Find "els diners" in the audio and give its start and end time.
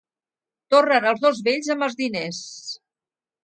1.91-2.43